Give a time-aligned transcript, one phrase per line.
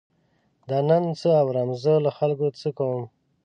[0.69, 3.03] دا نن څه اورم، زه له خلکو څه کوم.